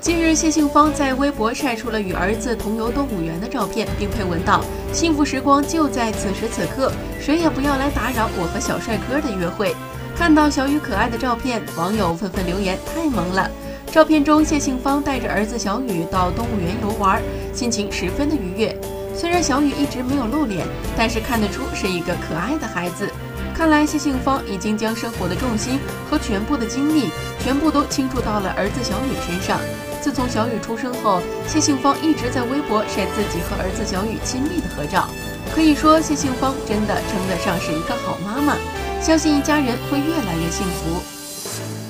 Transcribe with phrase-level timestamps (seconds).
[0.00, 9.76] 近日，谢杏芳在微博晒出了与儿子同游动物园的照片，并配文道：“幸福时光就在此时此刻，谁也不要来打扰我和小帅哥的约会。”
[10.16, 13.50] 看到小雨可爱的照片，网友纷纷留言：“太萌了！”
[13.92, 17.20] 照片中，谢杏芳带着儿子小雨到动物园游玩，
[17.52, 18.74] 心情十分的愉悦。
[19.14, 23.06] 虽然小雨一直没有露脸，但是看得出是一个可爱的孩子。
[23.60, 25.78] 看来谢杏芳已经将生活的重心
[26.08, 27.10] 和全部的精力
[27.40, 29.60] 全部都倾注到了儿子小雨身上。
[30.00, 35.06] 自从小雨出生后，谢杏芳一直在微博晒自己和儿子小雨亲密的合照。
[35.54, 38.56] 可以说，谢杏芳真的称得上是一个好妈妈，
[38.98, 41.89] 相信一家人会越来越幸福。